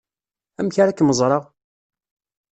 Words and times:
Amek 0.59 0.75
ara 0.81 0.97
kem-ẓreɣ? 0.97 1.43